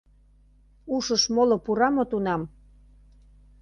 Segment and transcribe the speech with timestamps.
[0.95, 2.41] Ушыш моло пура мо тунам?